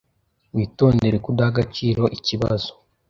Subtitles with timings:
[0.55, 2.71] Witondere kudaha agaciro ikibazo.